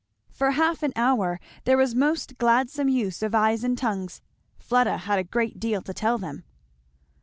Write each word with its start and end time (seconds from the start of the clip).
For 0.31 0.49
half 0.53 0.81
an 0.81 0.93
hour 0.95 1.39
there 1.65 1.77
was 1.77 1.93
most 1.93 2.39
gladsome 2.39 2.89
use 2.89 3.21
of 3.21 3.35
eyes 3.35 3.63
and 3.63 3.77
tongues. 3.77 4.19
Fleda 4.57 4.97
had 4.97 5.19
a 5.19 5.23
great 5.23 5.59
deal 5.59 5.83
to 5.83 5.93
tell 5.93 6.17
them. 6.17 6.43